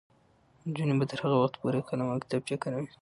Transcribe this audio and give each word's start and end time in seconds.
نجونې 0.67 0.93
به 0.99 1.05
تر 1.11 1.17
هغه 1.23 1.37
وخته 1.39 1.57
پورې 1.61 1.85
قلم 1.87 2.07
او 2.11 2.21
کتابچه 2.23 2.55
کاروي. 2.63 2.89